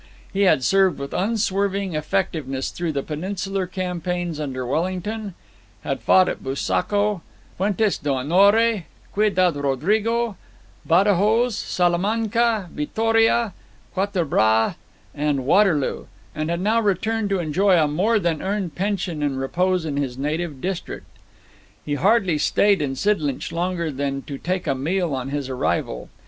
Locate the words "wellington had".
4.65-5.99